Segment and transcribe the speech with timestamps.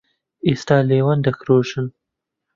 [0.47, 1.87] ئێستا لێوان دەکرۆژن